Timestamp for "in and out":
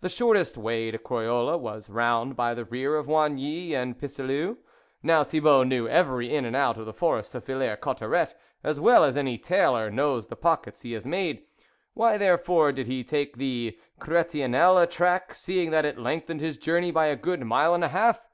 6.34-6.78